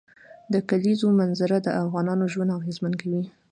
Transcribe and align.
د 0.53 0.55
کلیزو 0.69 1.07
منظره 1.19 1.57
د 1.61 1.67
افغانانو 1.83 2.25
ژوند 2.33 2.53
اغېزمن 2.59 2.93
کوي. 3.01 3.23